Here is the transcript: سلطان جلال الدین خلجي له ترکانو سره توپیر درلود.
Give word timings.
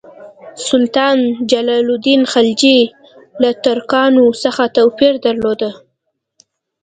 سلطان 0.67 1.17
جلال 1.51 1.85
الدین 1.93 2.21
خلجي 2.33 2.79
له 3.41 3.49
ترکانو 3.65 4.25
سره 4.41 4.63
توپیر 4.75 5.13
درلود. 5.25 5.61